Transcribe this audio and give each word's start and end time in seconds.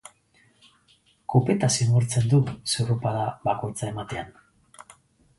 Kopeta 1.33 1.67
zimurtzen 1.75 2.25
du 2.31 2.39
zurrupada 2.75 3.27
bakoitza 3.49 3.91
ematean. 3.91 4.33